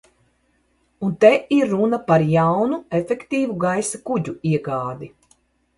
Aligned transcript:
Un 1.07 1.11
te 1.25 1.31
ir 1.57 1.67
runa 1.73 1.99
par 2.09 2.25
jaunu 2.31 2.81
efektīvu 3.03 3.61
gaisa 3.67 4.05
kuģu 4.11 4.39
iegādi. 4.55 5.15